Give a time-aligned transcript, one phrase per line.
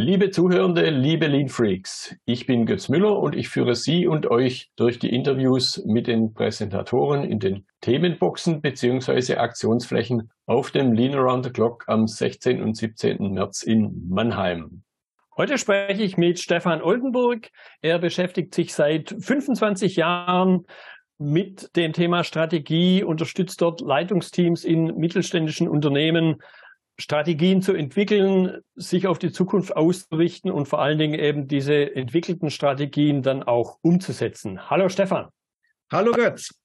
[0.00, 4.70] Liebe Zuhörende, liebe Lean Freaks, ich bin Götz Müller und ich führe Sie und euch
[4.76, 9.34] durch die Interviews mit den Präsentatoren in den Themenboxen bzw.
[9.38, 12.62] Aktionsflächen auf dem Lean Around the Clock am 16.
[12.62, 13.32] und 17.
[13.32, 14.84] März in Mannheim.
[15.36, 17.50] Heute spreche ich mit Stefan Oldenburg.
[17.82, 20.64] Er beschäftigt sich seit 25 Jahren
[21.18, 26.40] mit dem Thema Strategie, unterstützt dort Leitungsteams in mittelständischen Unternehmen
[27.00, 32.50] Strategien zu entwickeln, sich auf die Zukunft auszurichten und vor allen Dingen eben diese entwickelten
[32.50, 34.68] Strategien dann auch umzusetzen.
[34.68, 35.28] Hallo Stefan.
[35.92, 36.58] Hallo Götz.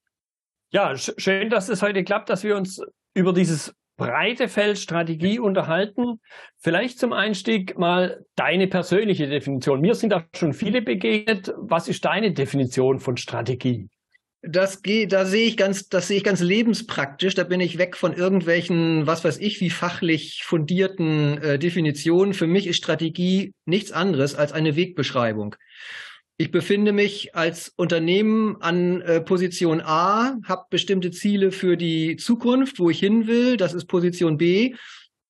[0.71, 2.81] Ja, schön, dass es heute klappt, dass wir uns
[3.13, 6.19] über dieses breite Feld Strategie unterhalten.
[6.57, 9.81] Vielleicht zum Einstieg mal deine persönliche Definition.
[9.81, 11.53] Mir sind da schon viele begegnet.
[11.57, 13.87] Was ist deine Definition von Strategie?
[14.45, 17.33] Das geht, da sehe ich ganz, das sehe ich ganz lebenspraktisch.
[17.33, 22.33] Da bin ich weg von irgendwelchen, was weiß ich, wie fachlich fundierten äh, Definitionen.
[22.33, 25.55] Für mich ist Strategie nichts anderes als eine Wegbeschreibung.
[26.35, 32.79] Ich befinde mich als Unternehmen an äh, Position A, habe bestimmte Ziele für die Zukunft,
[32.79, 33.55] wo ich hin will.
[33.55, 34.75] Das ist Position B.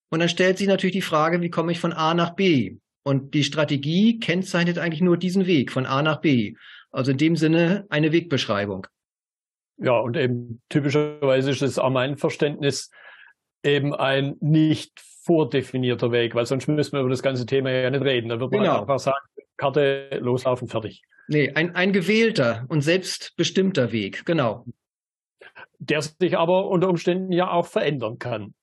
[0.09, 2.77] Und dann stellt sich natürlich die Frage, wie komme ich von A nach B?
[3.03, 6.55] Und die Strategie kennzeichnet eigentlich nur diesen Weg von A nach B.
[6.89, 8.87] Also in dem Sinne eine Wegbeschreibung.
[9.77, 12.89] Ja, und eben typischerweise ist es auch mein Verständnis
[13.63, 18.03] eben ein nicht vordefinierter Weg, weil sonst müssen wir über das ganze Thema ja nicht
[18.03, 18.29] reden.
[18.29, 18.81] Da wird man genau.
[18.81, 19.25] einfach sagen,
[19.57, 21.01] Karte loslaufen, fertig.
[21.27, 24.65] Nee, ein, ein gewählter und selbstbestimmter Weg, genau.
[25.79, 28.53] Der sich aber unter Umständen ja auch verändern kann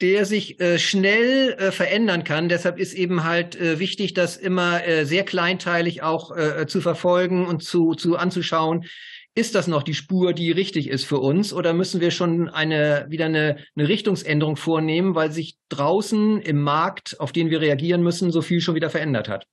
[0.00, 2.48] der sich äh, schnell äh, verändern kann.
[2.48, 7.46] Deshalb ist eben halt äh, wichtig, das immer äh, sehr kleinteilig auch äh, zu verfolgen
[7.46, 8.86] und zu, zu anzuschauen
[9.34, 13.06] ist das noch die Spur, die richtig ist für uns oder müssen wir schon eine,
[13.08, 18.32] wieder eine, eine Richtungsänderung vornehmen, weil sich draußen im Markt, auf den wir reagieren müssen,
[18.32, 19.46] so viel schon wieder verändert hat?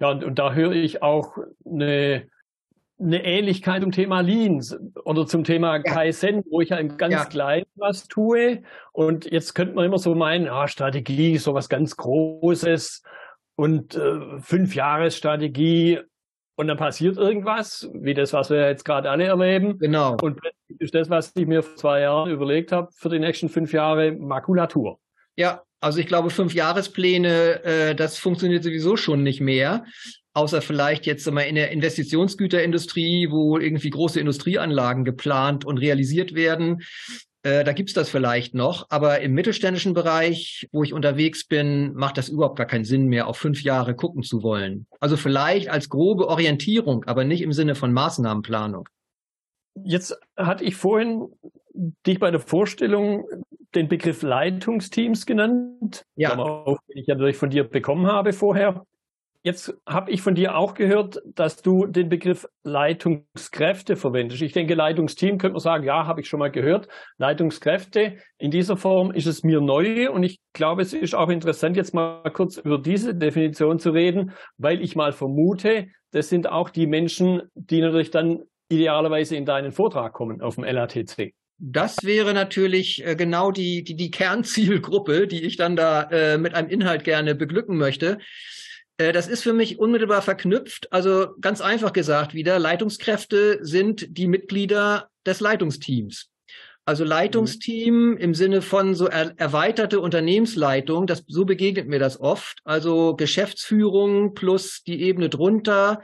[0.00, 2.28] Ja, und, und da höre ich auch eine,
[3.00, 4.62] eine Ähnlichkeit zum Thema Lean
[5.04, 5.82] oder zum Thema ja.
[5.82, 7.24] Kaizen, wo ich ja im ganz ja.
[7.24, 8.62] klein was tue.
[8.92, 13.02] Und jetzt könnte man immer so meinen, ah, Strategie ist so was ganz Großes
[13.56, 15.98] und äh, fünf Jahres Strategie
[16.58, 19.78] und dann passiert irgendwas, wie das, was wir jetzt gerade alle erleben.
[19.78, 20.16] Genau.
[20.20, 23.48] Und plötzlich ist das, was ich mir vor zwei Jahren überlegt habe, für die nächsten
[23.48, 24.98] fünf Jahre Makulatur.
[25.36, 29.84] Ja, also ich glaube, fünf Jahrespläne, äh, das funktioniert sowieso schon nicht mehr.
[30.34, 36.82] Außer vielleicht jetzt mal in der Investitionsgüterindustrie, wo irgendwie große Industrieanlagen geplant und realisiert werden.
[37.48, 42.18] Äh, da gibt's das vielleicht noch, aber im mittelständischen Bereich, wo ich unterwegs bin, macht
[42.18, 44.86] das überhaupt gar keinen Sinn mehr, auf fünf Jahre gucken zu wollen.
[45.00, 48.86] Also vielleicht als grobe Orientierung, aber nicht im Sinne von Maßnahmenplanung.
[49.82, 51.28] Jetzt hatte ich vorhin
[52.06, 53.26] dich bei der Vorstellung
[53.74, 56.34] den Begriff Leitungsteams genannt, ja.
[56.36, 58.84] den ich ja natürlich von dir bekommen habe vorher.
[59.42, 64.42] Jetzt habe ich von dir auch gehört, dass du den Begriff Leitungskräfte verwendest.
[64.42, 66.88] Ich denke, Leitungsteam könnte man sagen, ja, habe ich schon mal gehört.
[67.18, 71.76] Leitungskräfte in dieser Form ist es mir neu und ich glaube, es ist auch interessant,
[71.76, 76.68] jetzt mal kurz über diese Definition zu reden, weil ich mal vermute, das sind auch
[76.68, 81.32] die Menschen, die natürlich dann idealerweise in deinen Vortrag kommen auf dem LATC.
[81.60, 86.54] Das wäre natürlich äh, genau die, die, die Kernzielgruppe, die ich dann da äh, mit
[86.54, 88.18] einem Inhalt gerne beglücken möchte.
[88.98, 90.92] Äh, das ist für mich unmittelbar verknüpft.
[90.92, 96.30] Also ganz einfach gesagt wieder, Leitungskräfte sind die Mitglieder des Leitungsteams.
[96.84, 102.60] Also Leitungsteam im Sinne von so er erweiterte Unternehmensleitung, das, so begegnet mir das oft.
[102.64, 106.00] Also Geschäftsführung plus die Ebene drunter,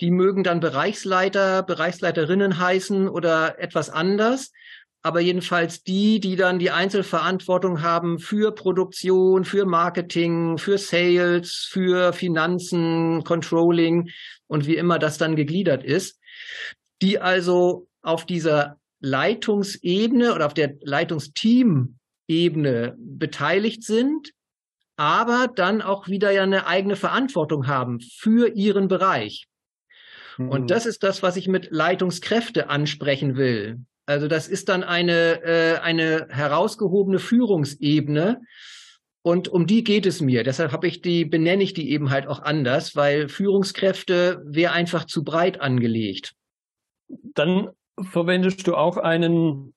[0.00, 4.52] die mögen dann Bereichsleiter, Bereichsleiterinnen heißen oder etwas anders
[5.02, 12.12] aber jedenfalls die, die dann die Einzelverantwortung haben für Produktion, für Marketing, für Sales, für
[12.12, 14.10] Finanzen, Controlling
[14.46, 16.20] und wie immer das dann gegliedert ist,
[17.02, 24.30] die also auf dieser Leitungsebene oder auf der Leitungsteam-Ebene beteiligt sind,
[24.96, 29.48] aber dann auch wieder ja eine eigene Verantwortung haben für ihren Bereich.
[30.38, 30.68] Und mhm.
[30.68, 33.80] das ist das, was ich mit Leitungskräfte ansprechen will.
[34.12, 38.42] Also das ist dann eine, äh, eine herausgehobene Führungsebene.
[39.24, 40.42] Und um die geht es mir.
[40.42, 45.04] Deshalb habe ich die, benenne ich die eben halt auch anders, weil Führungskräfte wäre einfach
[45.04, 46.34] zu breit angelegt.
[47.08, 47.70] Dann
[48.00, 49.74] verwendest du auch einen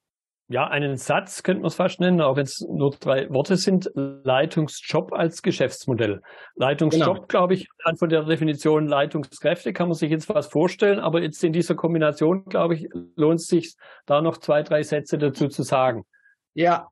[0.48, 3.90] ja, einen Satz könnte man es fast nennen, auch wenn es nur drei Worte sind,
[3.96, 6.22] Leitungsjob als Geschäftsmodell.
[6.56, 7.26] Leitungsjob, genau.
[7.28, 11.52] glaube ich, von der Definition Leitungskräfte kann man sich jetzt was vorstellen, aber jetzt in
[11.52, 13.76] dieser Kombination, glaube ich, lohnt es sich,
[14.06, 16.06] da noch zwei, drei Sätze dazu zu sagen.
[16.54, 16.90] Ja,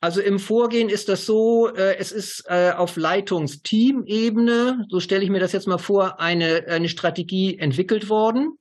[0.00, 5.30] Also im Vorgehen ist das so, äh, es ist äh, auf Leitungsteamebene, so stelle ich
[5.30, 8.58] mir das jetzt mal vor, eine, eine Strategie entwickelt worden.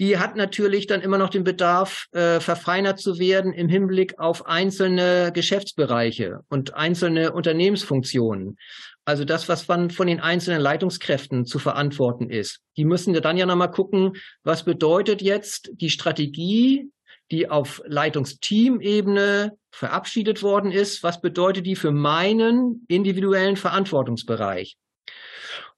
[0.00, 4.46] Die hat natürlich dann immer noch den Bedarf, äh, verfeinert zu werden im Hinblick auf
[4.46, 8.56] einzelne Geschäftsbereiche und einzelne Unternehmensfunktionen.
[9.04, 12.60] Also das, was von, von den einzelnen Leitungskräften zu verantworten ist.
[12.76, 14.12] Die müssen dann ja nochmal gucken,
[14.44, 16.88] was bedeutet jetzt die Strategie,
[17.30, 24.76] die auf Leitungsteamebene verabschiedet worden ist, was bedeutet die für meinen individuellen Verantwortungsbereich?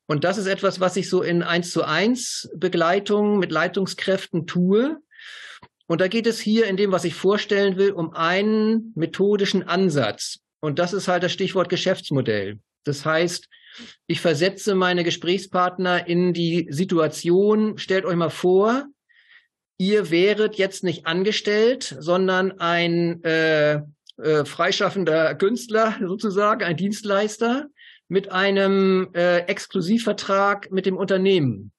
[0.06, 4.98] Und das ist etwas, was ich so in eins zu eins Begleitung mit Leitungskräften tue.
[5.86, 10.40] Und da geht es hier in dem, was ich vorstellen will, um einen methodischen Ansatz.
[10.60, 12.58] Und das ist halt das Stichwort Geschäftsmodell.
[12.84, 13.48] Das heißt,
[14.06, 18.86] ich versetze meine Gesprächspartner in die Situation, stellt euch mal vor,
[19.78, 23.80] ihr wäret jetzt nicht angestellt, sondern ein äh,
[24.16, 27.66] äh, freischaffender Künstler sozusagen, ein Dienstleister
[28.08, 31.72] mit einem äh, Exklusivvertrag mit dem Unternehmen.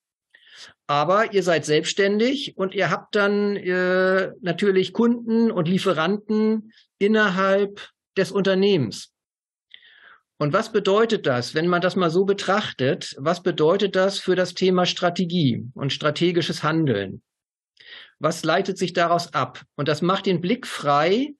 [0.87, 8.31] Aber ihr seid selbstständig und ihr habt dann äh, natürlich Kunden und Lieferanten innerhalb des
[8.31, 9.11] Unternehmens.
[10.37, 13.15] Und was bedeutet das, wenn man das mal so betrachtet?
[13.17, 17.21] Was bedeutet das für das Thema Strategie und strategisches Handeln?
[18.19, 19.61] Was leitet sich daraus ab?
[19.75, 21.35] Und das macht den Blick frei,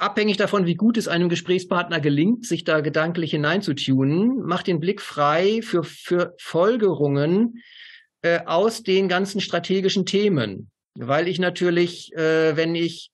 [0.00, 5.00] abhängig davon, wie gut es einem Gesprächspartner gelingt, sich da gedanklich hineinzutunen, macht den Blick
[5.00, 7.62] frei für, für Folgerungen
[8.22, 10.70] äh, aus den ganzen strategischen Themen.
[10.94, 13.10] Weil ich natürlich, äh, wenn ich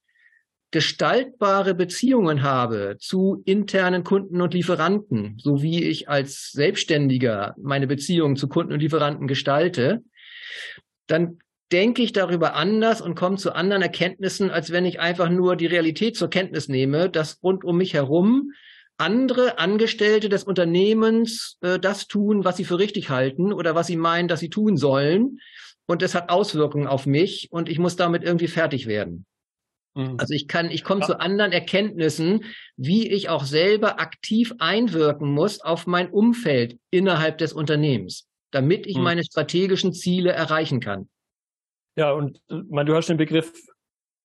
[0.71, 8.37] gestaltbare Beziehungen habe zu internen Kunden und Lieferanten, so wie ich als Selbstständiger meine Beziehungen
[8.37, 10.03] zu Kunden und Lieferanten gestalte,
[11.07, 11.39] dann
[11.73, 15.67] denke ich darüber anders und komme zu anderen Erkenntnissen, als wenn ich einfach nur die
[15.67, 18.53] Realität zur Kenntnis nehme, dass rund um mich herum
[18.99, 23.97] andere Angestellte des Unternehmens äh, das tun, was sie für richtig halten oder was sie
[23.97, 25.39] meinen, dass sie tun sollen.
[25.87, 29.27] Und es hat Auswirkungen auf mich und ich muss damit irgendwie fertig werden.
[29.95, 30.17] Mhm.
[30.19, 31.07] Also ich kann, ich komme ja.
[31.07, 32.45] zu anderen Erkenntnissen,
[32.77, 38.97] wie ich auch selber aktiv einwirken muss auf mein Umfeld innerhalb des Unternehmens, damit ich
[38.97, 39.03] mhm.
[39.03, 41.09] meine strategischen Ziele erreichen kann.
[41.97, 43.53] Ja, und äh, man, du hast den Begriff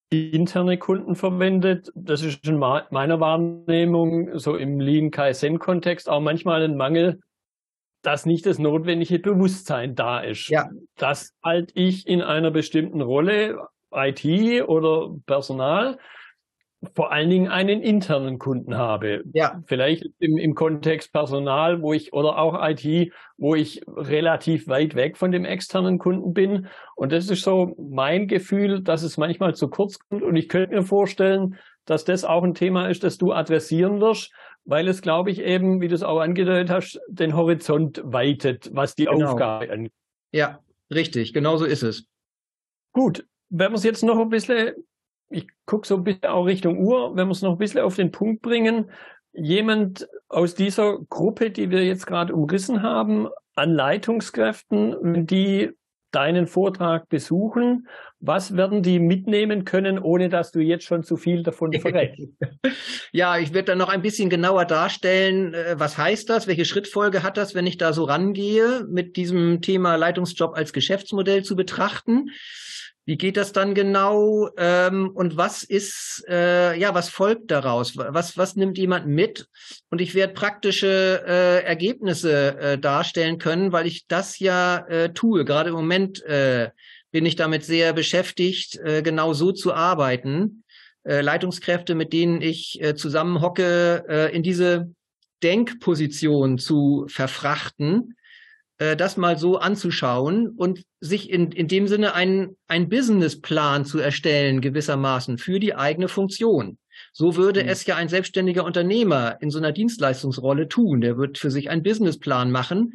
[0.09, 1.89] interne Kunden verwendet.
[1.95, 7.21] Das ist in meiner Wahrnehmung so im Lean Kaizen-Kontext auch manchmal ein Mangel,
[8.01, 10.49] dass nicht das notwendige Bewusstsein da ist.
[10.49, 10.69] Ja.
[10.97, 13.57] Dass halt ich in einer bestimmten Rolle,
[13.93, 14.25] IT
[14.67, 15.97] oder Personal,
[16.95, 19.23] vor allen Dingen einen internen Kunden habe.
[19.33, 19.61] Ja.
[19.67, 25.17] Vielleicht im, im Kontext Personal, wo ich oder auch IT, wo ich relativ weit weg
[25.17, 26.67] von dem externen Kunden bin.
[26.95, 30.23] Und das ist so mein Gefühl, dass es manchmal zu kurz kommt.
[30.23, 34.31] Und ich könnte mir vorstellen, dass das auch ein Thema ist, das du adressieren wirst,
[34.65, 38.95] weil es, glaube ich, eben, wie du es auch angedeutet hast, den Horizont weitet, was
[38.95, 39.31] die genau.
[39.31, 39.93] Aufgabe angeht.
[40.31, 42.05] Ja, richtig, genau so ist es.
[42.91, 44.73] Gut, wenn wir es jetzt noch ein bisschen
[45.31, 47.95] ich gucke so ein bisschen auch Richtung Uhr, wenn wir es noch ein bisschen auf
[47.95, 48.91] den Punkt bringen,
[49.33, 55.71] jemand aus dieser Gruppe, die wir jetzt gerade umrissen haben, an Leitungskräften, wenn die
[56.11, 57.87] deinen Vortrag besuchen,
[58.19, 62.27] was werden die mitnehmen können, ohne dass du jetzt schon zu viel davon verrätst?
[63.11, 67.23] ja, ich werde dann noch ein bisschen genauer darstellen, äh, was heißt das, welche Schrittfolge
[67.23, 72.29] hat das, wenn ich da so rangehe, mit diesem Thema Leitungsjob als Geschäftsmodell zu betrachten.
[73.05, 74.49] Wie geht das dann genau?
[74.57, 77.97] Ähm, und was ist, äh, ja, was folgt daraus?
[77.97, 79.47] Was, was nimmt jemand mit?
[79.89, 85.45] Und ich werde praktische äh, Ergebnisse äh, darstellen können, weil ich das ja äh, tue.
[85.45, 86.69] Gerade im Moment äh,
[87.11, 90.63] bin ich damit sehr beschäftigt, äh, genau so zu arbeiten.
[91.03, 94.93] Äh, Leitungskräfte, mit denen ich äh, zusammenhocke, äh, in diese
[95.41, 98.15] Denkposition zu verfrachten
[98.81, 103.99] äh, das mal so anzuschauen und sich in, in dem Sinne einen, einen Businessplan zu
[103.99, 106.79] erstellen, gewissermaßen für die eigene Funktion.
[107.13, 107.69] So würde mhm.
[107.69, 111.01] es ja ein selbstständiger Unternehmer in so einer Dienstleistungsrolle tun.
[111.01, 112.93] Der wird für sich einen Businessplan machen.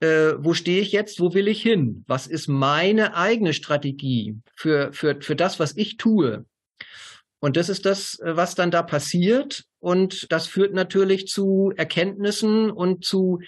[0.00, 1.20] Äh, wo stehe ich jetzt?
[1.20, 2.02] Wo will ich hin?
[2.08, 6.44] Was ist meine eigene Strategie für, für, für das, was ich tue?
[7.38, 9.62] Und das ist das, was dann da passiert.
[9.78, 13.38] Und das führt natürlich zu Erkenntnissen und zu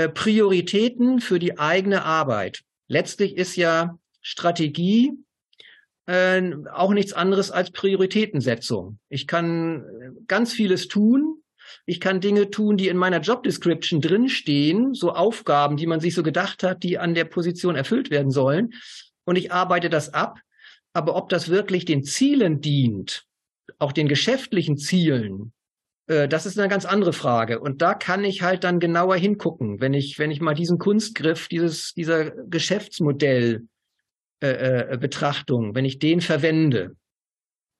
[0.00, 2.62] äh, Prioritäten für die eigene Arbeit.
[2.88, 5.12] Letztlich ist ja Strategie
[6.06, 6.42] äh,
[6.72, 8.98] auch nichts anderes als Prioritätensetzung.
[9.10, 11.42] Ich kann äh, ganz vieles tun.
[11.84, 16.14] Ich kann Dinge tun, die in meiner Job Description drinstehen, so Aufgaben, die man sich
[16.14, 18.70] so gedacht hat, die an der Position erfüllt werden sollen.
[19.24, 20.40] Und ich arbeite das ab.
[20.92, 23.24] Aber ob das wirklich den Zielen dient,
[23.78, 25.52] auch den geschäftlichen Zielen,
[26.06, 27.60] das ist eine ganz andere Frage.
[27.60, 31.46] Und da kann ich halt dann genauer hingucken, wenn ich, wenn ich mal diesen Kunstgriff,
[31.46, 33.68] dieses, dieser Geschäftsmodell
[34.42, 36.96] äh, äh, Betrachtung, wenn ich den verwende.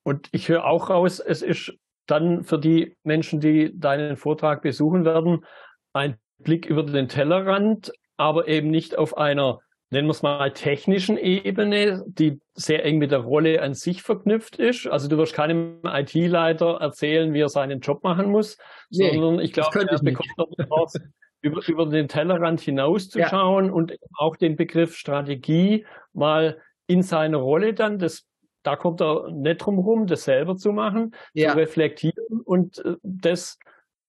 [0.03, 1.73] Und ich höre auch raus, es ist
[2.07, 5.47] dann für die Menschen, die deinen Vortrag besuchen werden,
[5.95, 11.19] ein Blick über den Tellerrand, aber eben nicht auf einer nennen wir es mal, technischen
[11.19, 14.87] Ebene, die sehr eng mit der Rolle an sich verknüpft ist.
[14.87, 18.57] Also du wirst keinem IT-Leiter erzählen, wie er seinen Job machen muss,
[18.91, 23.73] nee, sondern ich glaube, er bekommt noch Chance, über, über den Tellerrand hinauszuschauen ja.
[23.73, 28.27] und auch den Begriff Strategie mal in seiner Rolle dann, das,
[28.63, 31.51] da kommt er nicht drum rum, das selber zu machen, ja.
[31.53, 33.59] zu reflektieren und äh, das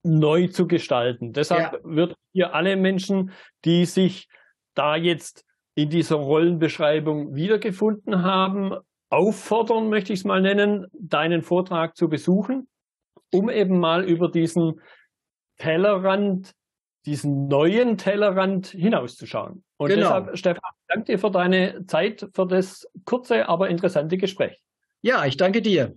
[0.04, 1.32] neu zu gestalten.
[1.32, 1.80] Deshalb ja.
[1.84, 3.32] wird hier alle Menschen,
[3.66, 4.28] die sich
[4.74, 8.76] da jetzt in dieser Rollenbeschreibung wiedergefunden haben,
[9.10, 12.68] auffordern, möchte ich es mal nennen, deinen Vortrag zu besuchen,
[13.32, 14.82] um eben mal über diesen
[15.58, 16.52] Tellerrand,
[17.06, 19.64] diesen neuen Tellerrand hinauszuschauen.
[19.78, 20.02] Und genau.
[20.02, 24.62] deshalb, Stefan, danke dir für deine Zeit, für das kurze, aber interessante Gespräch.
[25.02, 25.96] Ja, ich danke dir.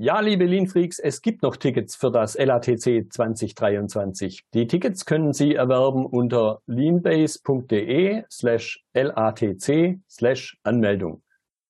[0.00, 4.44] Ja, liebe Lean-Freaks, es gibt noch Tickets für das LATC 2023.
[4.54, 11.24] Die Tickets können Sie erwerben unter leanbase.de slash LATC slash Anmeldung.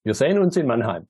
[0.04, 1.08] Wir sehen uns in Mannheim.